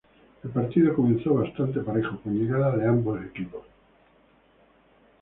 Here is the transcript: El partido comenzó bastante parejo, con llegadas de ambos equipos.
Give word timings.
El 0.43 0.49
partido 0.49 0.95
comenzó 0.95 1.35
bastante 1.35 1.79
parejo, 1.81 2.19
con 2.21 2.33
llegadas 2.33 2.75
de 2.75 2.87
ambos 2.87 3.23
equipos. 3.23 3.61